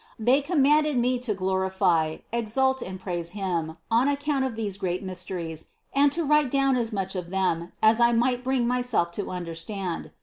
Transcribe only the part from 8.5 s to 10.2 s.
myself to understand.